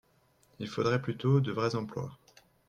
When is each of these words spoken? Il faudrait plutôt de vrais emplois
Il 0.57 0.67
faudrait 0.67 0.99
plutôt 1.03 1.41
de 1.41 1.51
vrais 1.51 1.75
emplois 1.75 2.17